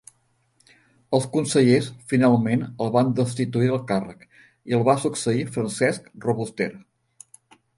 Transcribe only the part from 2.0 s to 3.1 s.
finalment el